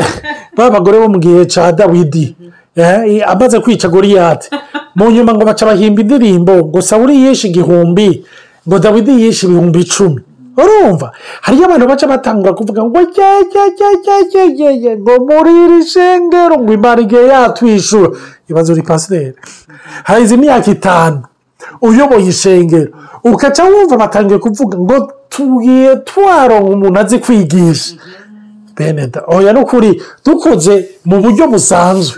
ba 0.56 0.70
bagore 0.70 0.98
bo 0.98 1.08
mu 1.08 1.18
gihe 1.18 1.46
cya 1.46 1.72
dawidi. 1.72 2.36
Eh, 2.76 3.22
amaze 3.26 3.60
kwica 3.60 3.88
goriyati 3.88 4.48
mu 4.94 5.10
nyuma 5.10 5.34
ngo 5.34 5.44
baca 5.44 5.66
bahimba 5.66 6.02
indirimbo 6.02 6.52
ngo 6.66 6.82
sawuri 6.82 7.22
yishe 7.22 7.48
igihumbi 7.48 8.24
ngo 8.68 8.78
dawidi 8.78 9.12
yishe 9.22 9.46
ibihumbi 9.46 9.80
icumi. 9.80 10.20
Urumva? 10.62 11.12
Hariyo 11.40 11.64
abantu 11.64 11.86
baca 11.88 12.06
batangura 12.12 12.52
kuvuga 12.52 12.80
ngo 12.84 12.98
jyajyajyajyajyajya 13.14 14.92
ngo 14.98 15.12
muri 15.28 15.52
iri 15.64 15.80
shengero 15.92 16.54
ngo 16.62 16.72
imana 16.72 17.00
igihe 17.02 17.24
yatwishyura 17.32 18.08
ibazo 18.50 18.72
uri 18.72 18.82
pasiteri. 18.82 19.34
Hahize 20.04 20.34
imyaka 20.34 20.70
itanu 20.70 21.22
uyoboye 21.82 22.26
ishengero 22.28 22.90
ugaca 23.24 23.62
wumva 23.70 23.96
batangiye 23.96 24.38
kuvuga 24.38 24.76
ngo 24.78 24.96
tugiye 25.32 25.96
twaronka 26.08 26.70
umuntu 26.74 26.98
azi 27.00 27.18
kwigisha. 27.18 27.94
Bene 28.76 29.06
da 29.06 29.20
oya 29.26 29.52
ni 29.52 29.60
ukuri 29.60 30.02
dukoze 30.24 30.74
mu 31.04 31.16
buryo 31.22 31.44
busanzwe. 31.52 32.16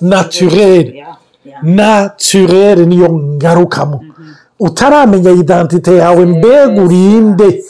Naturere 0.00 1.04
naturere 1.62 2.86
niyo 2.86 3.08
ngarukamo. 3.12 3.98
Utaramenya 4.58 5.30
idantite 5.30 5.96
yawe 5.96 6.26
mbega 6.26 6.82
urinde. 6.84 7.64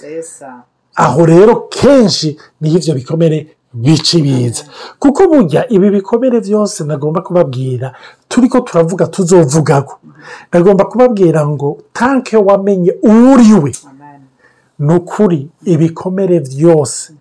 aho 0.95 1.27
rero 1.27 1.55
kenshi 1.71 2.39
niyo 2.61 2.79
ibyo 2.79 2.95
bikomere 2.95 3.39
bica 3.73 4.19
ibiza. 4.19 4.65
Kuko 4.99 5.29
burya 5.31 5.69
ibi 5.71 5.91
bikomere 5.91 6.41
byose 6.41 6.85
nagomba 6.85 7.21
kubabwira 7.23 7.93
turi 8.29 8.49
ko 8.49 8.61
turavuga 8.61 9.07
tuzovugaho. 9.07 9.95
Nagomba 10.53 10.85
kubabwira 10.85 11.47
ngo 11.47 11.79
tanke 11.93 12.37
wamenye 12.37 12.93
uriwe 13.03 13.73
ni 14.79 14.95
ukuri 14.95 15.49
ibikomere 15.65 16.41
byose 16.41 17.13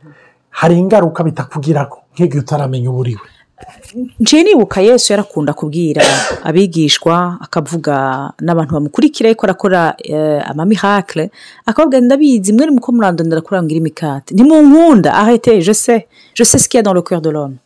hari 0.50 0.75
ingaruka 0.79 1.24
bitakugiraho 1.24 1.97
nk'igihe 2.13 2.39
utaramenya 2.41 2.89
uwo 2.91 3.00
uriwe 3.00 3.27
nciye 4.19 4.43
nibuka 4.43 4.81
yesu 4.81 5.13
yarakunda 5.13 5.53
kubwira 5.53 6.01
abigishwa 6.43 7.37
akavuga 7.41 7.95
n'abantu 8.41 8.73
bamukurikira 8.73 9.29
ariko 9.29 9.45
arakora 9.45 9.95
amamihakire 10.51 11.31
akababwira 11.65 12.05
ndabizi 12.05 12.53
mwe 12.53 12.69
muko 12.71 12.91
murandondera 12.91 13.41
kurangira 13.41 13.77
imikati 13.79 14.33
ntimunkunda. 14.33 15.13
Ahete 15.13 15.61
jose 15.61 16.05
jose 16.37 16.59
sikiya 16.59 16.83
dans 16.83 16.93
le 16.95 17.01
cœur 17.01 17.21
de 17.21 17.29
l'homme. 17.31 17.57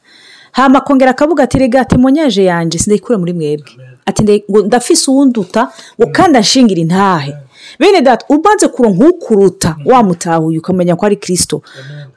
Hama 0.51 0.79
akongera 0.79 1.11
akavuga 1.11 1.43
ati 1.43 1.57
rega 1.59 1.85
temonyaje 1.85 2.43
yanjye 2.43 2.79
sindayikura 2.79 3.17
muri 3.17 3.33
mwebwe. 3.33 3.71
Ati 4.11 4.43
ngo 4.49 4.61
ndafise 4.61 5.11
uwunduta 5.11 5.71
ngo 5.97 6.07
kandi 6.11 6.37
anshingira 6.37 6.81
intahe. 6.81 7.33
Bene 7.79 8.01
data 8.01 8.25
ubanze 8.29 8.67
kuronka 8.67 9.05
ukuruta 9.09 9.75
wamutahuye 9.85 10.57
ukamenya 10.59 10.95
ko 10.95 11.05
ari 11.05 11.15
kirisito 11.15 11.61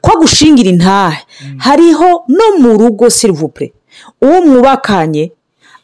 ko 0.01 0.11
agushingira 0.13 0.69
intahe. 0.69 1.21
Hariho 1.57 2.09
no 2.27 2.47
mu 2.59 2.77
rugo 2.77 3.09
silivupure 3.09 3.73
uwo 4.21 4.41
mwubakanye 4.45 5.31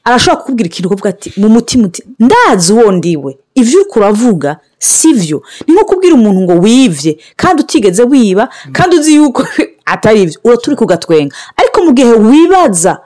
arashobora 0.03 0.41
kukubwira 0.41 0.67
ikintu 0.67 0.89
kuvuga 0.89 1.09
ati 1.09 1.33
mu 1.37 1.49
mutima 1.49 1.85
uti 1.87 2.03
ndazi 2.19 2.73
uwo 2.73 2.91
ndiwe. 2.91 3.37
Ibyo 3.55 3.79
uri 3.79 3.89
kuravuga 3.89 4.59
si 4.79 5.13
byo 5.13 5.43
ni 5.67 5.73
nko 5.73 5.85
kubwira 5.85 6.15
umuntu 6.15 6.41
ngo 6.41 6.53
wibye 6.53 7.17
kandi 7.35 7.61
utigeze 7.63 8.03
wiba 8.03 8.49
kandi 8.71 8.95
uzi 8.95 9.15
yuko 9.15 9.47
atari 9.93 10.21
ibyo 10.21 10.39
uraturi 10.43 10.75
kugatwenga 10.75 11.35
ariko 11.57 11.77
mu 11.85 11.91
gihe 11.93 12.13
wibaza 12.13 13.01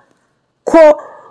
ko 0.64 0.80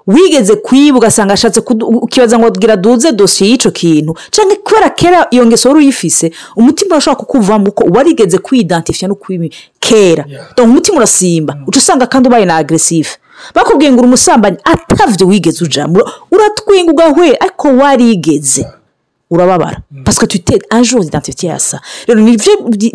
wigeze 0.06 0.56
kwiba 0.56 0.98
ugasanga 0.98 1.32
ashatse 1.34 1.60
ukibaza 2.02 2.38
ngo 2.38 2.50
duze 2.76 3.12
dosiye 3.12 3.50
y'icyo 3.50 3.70
kintu? 3.70 4.14
Cyangwa 4.30 4.56
kubera 4.56 4.90
kera 4.90 5.26
iyo 5.30 5.46
ngeso 5.46 5.68
wari 5.68 5.80
uyifise 5.80 6.32
umutima 6.56 6.90
urashobora 6.94 7.20
kukuvamo 7.20 7.70
ko 7.70 7.84
warigeze 7.94 8.38
kwidantifiya 8.38 9.08
no 9.08 9.14
kwiba 9.14 9.48
kera 9.80 10.24
umutima 10.62 10.96
urasimba. 10.96 11.56
Uca 11.66 11.78
usanga 11.78 12.06
kandi 12.06 12.28
ubaye 12.28 12.44
na 12.44 12.56
agresive 12.56 13.08
bakubwiye 13.54 13.90
ngo 13.92 13.98
uri 13.98 14.08
umusambanyi 14.08 14.56
atavyo 14.64 15.26
wigeze 15.26 15.64
ujamo 15.64 16.00
uratwinga 16.30 16.92
ugahwera 16.92 17.40
ariko 17.40 17.68
warigeze 17.68 18.66
urababara. 19.30 19.80
Pasike 20.04 20.26
tuyite 20.26 20.58
anjoro 20.70 21.02
identite 21.04 21.46
yasa 21.46 21.80
rero 22.06 22.20
ni 22.20 22.36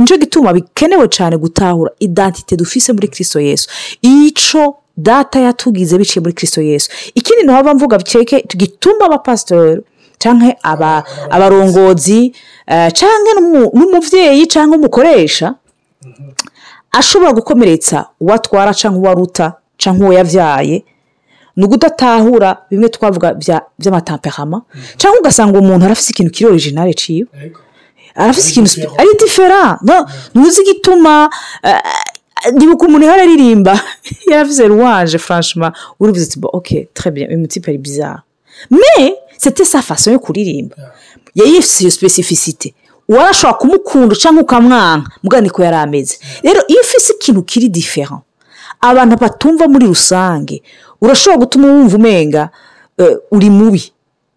cyo 0.05 0.17
gituma 0.17 0.53
bikenewe 0.53 1.07
cyane 1.07 1.37
gutahura 1.37 1.91
identite 1.99 2.55
dufise 2.55 2.93
muri 2.93 3.07
kirisito 3.07 3.39
yesu. 3.39 3.69
Icyo 4.01 4.75
data 5.07 5.39
yatugize 5.39 5.97
biciye 5.97 6.21
muri 6.21 6.33
kirisito 6.37 6.61
yesu. 6.61 6.87
Ikindi 7.15 7.43
ntabwo 7.43 7.73
mvuga 7.73 7.97
bikeke 7.97 8.37
gituma 8.61 9.05
abapasitori 9.05 9.81
cyangwa 10.21 10.55
abarongozi 11.35 12.33
cyangwa 12.99 13.31
n'umubyeyi 13.73 14.43
cyangwa 14.53 14.77
umukoresha 14.77 15.47
ashobora 16.91 17.31
gukomeretsa 17.33 18.05
uwo 18.19 18.33
atwara 18.33 18.73
cyangwa 18.73 18.99
uwo 19.01 19.09
aruta 19.11 19.47
cyangwa 19.77 20.05
uwo 20.05 20.13
yabyaye 20.19 20.83
ni 21.55 21.63
ugudatahura 21.65 22.49
bimwe 22.69 22.89
twavuga 22.89 23.27
by'amatamperama 23.79 24.61
cyangwa 24.97 25.19
ugasanga 25.19 25.59
umuntu 25.59 25.85
arafite 25.85 26.09
ikintu 26.11 26.31
kiri 26.31 26.49
orijinale 26.49 26.93
ciwe. 26.93 27.27
Arafite 28.15 28.47
ikintu 28.49 28.69
ari 28.99 29.09
difera 29.19 29.79
ntuzi 30.35 30.61
igituma 30.61 31.29
ndibuka 32.53 32.85
umuntu 32.87 33.05
ihora 33.05 33.21
aririmba 33.23 33.73
yaravuze 34.31 34.67
ruwanje 34.67 35.17
franchima 35.17 35.73
uribuze 35.99 36.25
uti 36.25 36.39
oke 36.53 36.87
trebye 36.93 37.27
uyu 37.27 37.39
mutipe 37.39 37.71
ari 37.71 37.77
bizarre. 37.77 38.21
Me 38.69 39.13
sete 39.37 39.65
sa 39.65 39.81
faso 39.81 40.11
yo 40.11 40.19
kuririmba 40.19 40.75
yayifite 41.35 41.81
iyo 41.83 41.91
specificite 41.91 42.73
warashobora 43.07 43.57
kumukunda 43.59 44.15
cyangwa 44.15 44.43
ukamwanka 44.43 45.11
mugana 45.23 45.41
niko 45.43 45.63
yari 45.63 45.77
ameze 45.77 46.17
rero 46.43 46.61
iyo 46.67 46.81
ufite 46.81 47.13
ikintu 47.13 47.41
kiri 47.43 47.69
difera 47.69 48.21
abantu 48.81 49.17
batumva 49.17 49.67
muri 49.67 49.85
rusange. 49.87 50.61
Urashobora 51.01 51.37
gutuma 51.39 51.67
wumva 51.67 51.95
umenga 51.97 52.49
uri 53.31 53.49
mubi. 53.49 53.91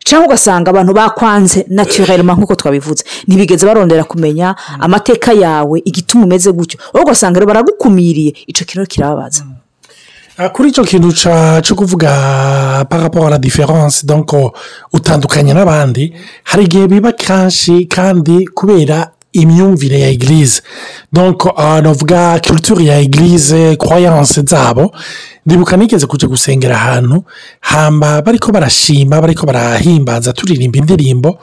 Cyangwa 0.04 0.26
ugasanga 0.28 0.71
abantu 0.71 0.92
bakwanze 0.94 1.66
naturelema 1.68 2.32
nk'uko 2.35 2.54
twabivuze. 2.54 3.04
Ntibigeze 3.26 3.66
barondera 3.66 4.04
kumenya 4.04 4.54
amateka 4.80 5.32
yawe 5.32 5.82
igituma 5.85 6.25
umeze 6.25 6.52
gutyo. 6.52 6.78
Wowe 6.92 7.04
ugasanga 7.04 7.40
baragukumiriye 7.47 8.32
icyo 8.47 8.64
kintu 8.66 8.87
kirababaza. 8.87 9.42
Kuri 10.52 10.68
icyo 10.68 10.85
kintu 10.85 11.12
cyo 11.62 11.75
kuvuga 11.76 12.09
paraporo 12.88 13.30
na 13.30 13.38
diferanse 13.38 14.06
donko 14.06 14.52
utandukanye 14.92 15.52
n'abandi 15.54 16.14
hari 16.44 16.64
igihe 16.64 16.87
biba 16.88 17.12
kenshi 17.12 17.85
kandi 17.87 18.47
kubera 18.49 19.11
imyumvire 19.32 20.00
ya 20.00 20.08
egirize 20.08 20.62
donko 21.12 21.52
navuga 21.82 22.38
kirituri 22.40 22.86
ya 22.86 22.98
egirize 23.00 23.76
kwayanse 23.76 24.42
zabo. 24.42 24.92
Ndibuka 25.46 25.76
nigeze 25.76 26.06
kujya 26.06 26.28
gusengera 26.28 26.76
ahantu 26.76 27.24
hamba 27.60 28.22
bariko 28.22 28.52
barashima 28.52 29.20
bariko 29.20 29.46
barahimbaza 29.46 30.32
turirimba 30.32 30.78
indirimbo. 30.78 31.38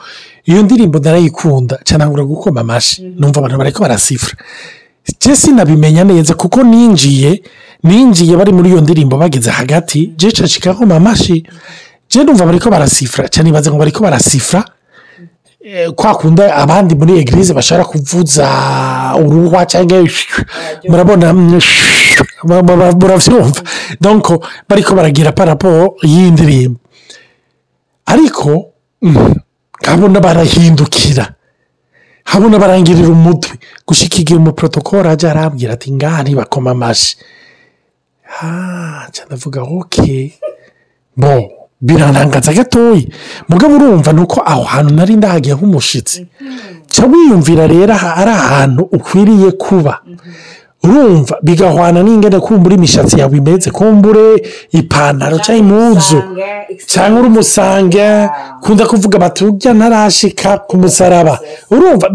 Iyo 0.46 0.63
ndirimbo 0.63 1.00
narayikunda 1.00 1.79
cyane 1.84 2.05
gukoma 2.05 2.62
amashyi 2.62 3.03
numva 3.19 3.39
abantu 3.39 3.58
bariko 3.58 3.81
barasifura. 3.81 4.36
Jesi 5.22 5.51
nabimenya 5.51 6.03
neza 6.03 6.34
kuko 6.34 6.63
ninjiye 6.63 7.41
ninjiye 7.84 8.38
bari 8.38 8.51
muri 8.53 8.69
iyo 8.69 8.81
ndirimbo 8.81 9.17
bageze 9.17 9.50
hagati 9.51 10.13
jeca 10.17 10.43
kikakoma 10.48 10.96
amashyi. 10.96 11.43
Je 12.10 12.24
numva 12.24 12.46
bariko 12.46 12.69
barasifura 12.69 13.27
cyane 13.27 13.50
ibaze 13.50 13.69
ngo 13.69 13.77
bariko 13.77 14.03
barasifura 14.03 14.63
kwa 15.96 16.16
kunda 16.16 16.56
abandi 16.56 16.96
muri 16.96 17.20
egirize 17.20 17.54
bashobora 17.54 17.86
kuvuza 17.86 18.46
uruhwa 19.26 19.66
cyangwa 19.66 20.04
murabona 20.90 21.34
murabyumva 22.44 23.62
donko 24.02 24.44
bariko 24.70 24.96
baragira 24.96 25.32
paraporo 25.32 25.96
y'indirimbo. 26.04 26.80
Ariko 28.06 28.72
nkabona 29.82 30.20
barahindukira. 30.20 31.34
Habona 32.24 32.60
barangirira 32.60 33.10
umutwe. 33.10 33.58
Gushyika 33.88 34.18
igihe 34.18 34.38
umuporotokoro 34.40 35.10
ajya 35.10 35.32
arambwira 35.32 35.74
ati 35.74 35.92
ngaha 35.92 36.24
ntibakoma 36.24 36.72
amashyi? 36.72 37.16
Ndavuga 39.28 39.62
oke 39.64 40.40
bo 41.18 41.52
birantangaza 41.81 42.53
gatoya 42.53 43.01
mugabo 43.50 43.75
urumva 43.75 44.13
ni 44.13 44.21
uko 44.21 44.41
aho 44.45 44.63
hantu 44.63 44.93
nari 44.95 45.15
ndahagiye 45.15 45.55
nk'umushyitsi 45.55 46.25
jya 46.92 47.05
wiyumvira 47.05 47.68
rero 47.68 47.94
ari 48.20 48.31
ahantu 48.31 48.81
ukwiriye 48.92 49.51
kuba. 49.51 50.00
Urumva 50.83 51.37
bigahwana 51.44 52.03
n'ingana 52.03 52.39
kumbura 52.39 52.75
imishatsi 52.75 53.20
yawe 53.20 53.37
imeze. 53.37 53.72
Kumbure 53.72 54.25
ipantaro 54.72 55.37
cyangwa 55.39 55.59
impuzu 55.59 56.20
cyangwa 56.87 57.20
uri 57.20 57.27
umusange 57.29 58.05
kunda 58.63 58.87
kuvuga 58.87 59.18
bati 59.20 59.46
ujya 59.46 59.74
ntarashika 59.74 60.57
ku 60.68 60.77
musaraba. 60.77 61.39
Urumva 61.72 62.07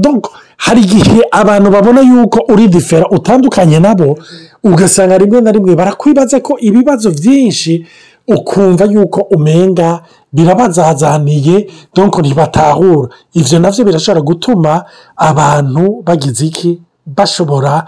hari 0.56 0.80
igihe 0.80 1.20
abantu 1.30 1.70
babona 1.70 2.00
yuko 2.00 2.38
uri 2.52 2.68
difera 2.68 3.06
utandukanye 3.10 3.78
nabo 3.80 4.18
ugasanga 4.64 5.18
rimwe 5.18 5.40
na 5.40 5.52
rimwe 5.52 5.74
barakwibaza 5.76 6.40
ko 6.40 6.56
ibibazo 6.58 7.10
byinshi 7.10 7.86
ukumva 8.28 8.84
yuko 8.84 9.20
umenga 9.36 10.00
birabazazaniye 10.32 11.70
donko 11.94 12.20
ntibatahura 12.22 13.08
ibyo 13.36 13.58
na 13.58 13.70
byo 13.70 13.84
birashobora 13.84 14.20
gutuma 14.24 14.72
abantu 15.16 16.02
bagize 16.06 16.46
iki? 16.46 16.82
Bashobora 17.06 17.84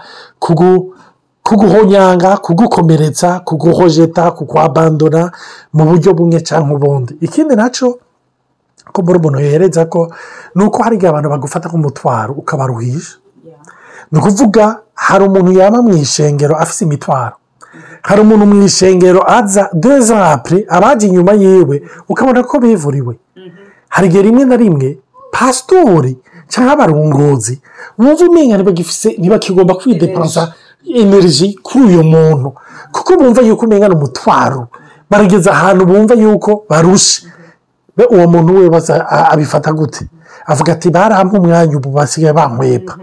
kuguhonyanga 1.43 2.37
kugukomeretsa 2.37 3.39
kuguhojeta 3.39 4.31
kukwabandona 4.31 5.31
mu 5.73 5.83
buryo 5.89 6.13
bumwe 6.13 6.39
cyangwa 6.45 6.75
ubundi. 6.77 7.17
Ikindi 7.21 7.55
na 7.55 7.69
cyo 7.73 7.97
ko 8.93 9.01
muri 9.01 9.17
umuntu 9.19 9.39
yohereza 9.41 9.85
ko 9.89 10.11
ni 10.55 10.63
uko 10.63 10.83
hari 10.83 10.95
igihe 10.95 11.09
abantu 11.09 11.29
bagufata 11.33 11.65
nk'umutwaro 11.69 12.33
ukabaruhisha. 12.37 13.17
Ni 14.11 14.19
ukuvuga 14.19 14.79
hari 14.93 15.23
umuntu 15.25 15.51
yaba 15.59 15.81
mu 15.81 15.95
ishengero 15.97 16.55
afite 16.55 16.81
imitwaro. 16.85 17.35
Hari 18.07 18.19
umuntu 18.21 18.45
mu 18.49 18.55
ishengero 18.63 19.21
aza 19.37 19.63
deza 19.73 20.15
apure 20.31 20.65
abajya 20.75 21.05
inyuma 21.09 21.33
yiwe 21.43 21.75
ukabona 22.09 22.43
ko 22.43 22.55
bivuriwe. 22.63 23.13
Hari 23.89 24.07
igihe 24.07 24.23
rimwe 24.23 24.43
na 24.45 24.55
rimwe 24.57 24.97
pasitori 25.31 26.13
cyangwa 26.47 26.73
abarunguzi 26.73 27.59
wumva 27.99 28.23
umenya 28.29 28.55
ntibakigomba 29.19 29.73
kwidepansa 29.79 30.53
energy 31.01 31.47
kuri 31.63 31.83
uyu 31.85 32.03
muntu. 32.03 32.53
Kuko 32.91 33.09
bumva 33.19 33.41
yuko 33.41 33.65
umenya 33.65 33.89
umutwaro 33.91 34.67
barageza 35.09 35.51
ahantu 35.51 35.85
bumva 35.85 36.13
yuko 36.15 36.63
barushe. 36.69 37.27
Uwo 38.13 38.27
muntu 38.27 38.49
we 38.55 38.63
abifata 39.33 39.71
gute? 39.73 40.07
Avuga 40.45 40.73
ati 40.73 40.89
barampa 40.89 41.37
umwanya 41.39 41.75
ubu 41.77 41.89
basigaye 41.89 42.33
banyweba 42.33 42.93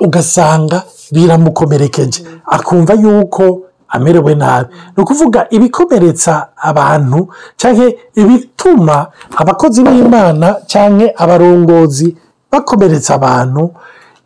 ugasanga 0.00 0.82
biramukomerekeje. 1.12 2.22
Akumva 2.46 2.92
yuko 2.94 3.60
amerewe 3.88 4.34
nabi. 4.34 4.74
Ni 4.96 5.02
ukuvuga 5.02 5.46
ibikomeretsa 5.50 6.48
abantu 6.56 7.28
cyangwa 7.56 7.92
ibituma 8.14 9.06
abakozi 9.36 9.82
b'imana 9.82 10.56
cyangwa 10.66 11.06
abarongozi 11.16 12.16
bakomeretsa 12.52 13.14
abantu 13.14 13.74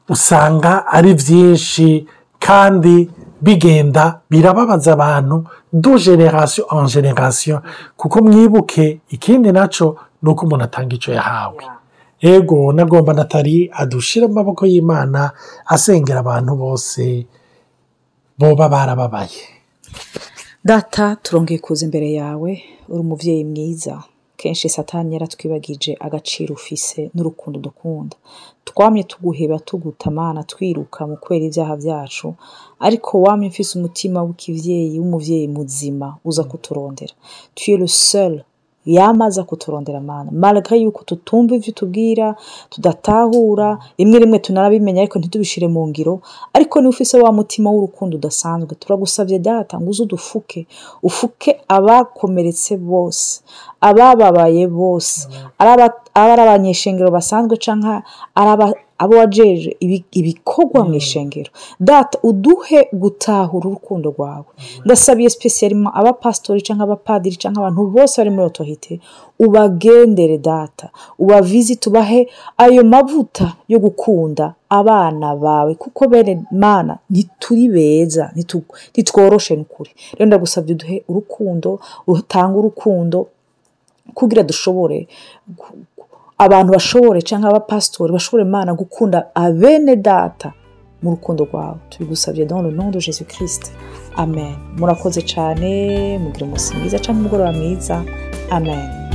usanga 0.09 0.87
ari 0.87 1.15
byinshi 1.15 2.07
kandi 2.39 3.11
bigenda 3.41 4.21
birababaza 4.31 4.93
abantu 4.93 5.45
do 5.73 5.99
generasiyo 5.99 6.67
en 6.73 6.87
generasiyo 6.89 7.63
kuko 7.97 8.23
mwibuke 8.23 9.01
ikindi 9.09 9.53
na 9.53 9.69
cyo 9.69 9.97
ni 10.23 10.31
uko 10.31 10.47
umuntu 10.47 10.65
atanga 10.65 10.95
icyo 10.95 11.15
yahawe. 11.15 11.65
Yego 12.21 12.73
nagomba 12.73 13.13
natali 13.15 13.71
adushira 13.73 14.27
amaboko 14.27 14.67
y'imana 14.67 15.31
asengera 15.67 16.21
abantu 16.21 16.57
bose. 16.57 17.27
Boba 18.39 18.69
barababaye. 18.69 19.41
Data 20.65 21.17
turongeye 21.23 21.59
kuza 21.59 21.85
imbere 21.85 22.13
yawe 22.13 22.51
uri 22.89 23.01
umubyeyi 23.01 23.45
mwiza. 23.45 24.03
Kenshi 24.37 24.69
satani 24.69 25.13
yaratwibagije 25.15 25.97
agaciro 26.01 26.55
ufise 26.55 27.11
n'urukundo 27.15 27.61
dukunda. 27.61 28.17
Twamye 28.65 29.03
tuguheba 29.03 29.59
tugutamana 29.59 30.43
twiruka 30.45 31.07
mu 31.07 31.17
kwera 31.17 31.45
ibyaha 31.45 31.77
byacu 31.77 32.35
ariko 32.81 33.21
wamye 33.23 33.49
mfise 33.49 33.79
umutima 33.79 34.23
w'ikibyeyi 34.23 34.99
w'umubyeyi 35.01 35.49
muzima 35.49 36.17
uza 36.25 36.45
kuturondera. 36.45 37.15
Tuye 37.55 37.77
le 37.77 37.89
seul 37.89 38.43
yamaze 38.97 39.43
kuturondera 39.49 39.99
amana 40.01 40.29
maraga 40.33 40.73
yuko 40.77 41.01
tutumva 41.05 41.53
ibyo 41.57 41.71
utubwira 41.73 42.27
tudatahura 42.73 43.79
rimwe 43.99 44.17
rimwe 44.23 44.39
tunarabimenya 44.39 45.01
ariko 45.03 45.19
ntitubishire 45.19 45.69
mu 45.69 45.83
ngiro. 45.89 46.15
Ariko 46.57 46.75
niba 46.81 46.91
ufise 46.91 47.15
wa 47.21 47.31
mutima 47.33 47.69
w'urukundo 47.71 48.17
udasanzwe 48.17 48.73
turagusabye 48.81 49.39
data 49.39 49.75
ngo 49.81 49.91
uze 49.91 50.03
udufuke 50.03 50.61
ufuke 51.03 51.51
abakomeretse 51.69 52.77
bose 52.77 53.41
abababaye 53.81 54.67
bose. 54.67 55.29
Ari 55.59 56.41
abanyeshengero 56.43 57.11
basanzwe 57.11 57.55
cyangwa 57.65 58.03
abo 58.99 59.17
wajeje 59.17 59.77
ibi- 59.81 60.05
ibikorwa 60.13 60.85
mu 60.85 60.95
ishengero. 60.95 61.51
Data 61.81 62.19
uduhe 62.23 62.89
gutahura 62.93 63.67
urukundo 63.69 64.11
rwawe. 64.11 64.45
Ndasabiye 64.85 65.31
sipesiyalima 65.31 65.95
abapasitori 65.95 66.63
cyangwa 66.63 66.85
abapadiri 66.85 67.37
cyangwa 67.37 67.61
abantu 67.63 67.87
bose 67.91 68.15
bari 68.21 68.31
muri 68.31 68.47
otorite 68.47 69.01
ubagendere 69.39 70.39
data. 70.39 70.91
Ubavizite 71.19 71.89
ubahe 71.89 72.29
ayo 72.59 72.85
mavuta 72.85 73.57
yo 73.69 73.79
gukunda 73.79 74.55
abana 74.69 75.37
bawe. 75.37 75.75
Kuko 75.75 76.09
bene 76.09 76.43
mana 76.53 76.99
ntituri 77.11 77.69
beza 77.69 78.33
ntitworoshe 78.93 79.57
ni 79.57 79.63
ukuri 79.63 79.91
rero 80.17 80.27
ndagusabye 80.27 80.75
uduhe 80.75 80.97
urukundo 81.09 81.81
utange 82.07 82.59
urukundo 82.59 83.27
kugira 84.15 84.43
dushobore 84.43 85.07
abantu 86.39 86.73
bashobore 86.73 87.23
cyangwa 87.23 87.51
abapasitori 87.51 88.13
bashobore 88.13 88.45
mana 88.45 88.75
gukunda 88.75 89.19
abene 89.35 89.97
data 89.97 90.53
mu 91.03 91.11
rukundo 91.11 91.45
rwawe. 91.45 91.79
Tubigusabye 91.91 92.45
nom 92.47 92.91
de 92.91 92.99
Jésus 92.99 93.27
Christ 93.27 93.73
amen. 94.17 94.57
Murakoze 94.77 95.23
cyane 95.23 96.19
mugire 96.19 96.45
umunsi 96.45 96.77
mwiza 96.77 96.99
cyangwa 96.99 97.21
umugoroba 97.21 97.53
mwiza. 97.53 98.05
Amen. 98.51 99.08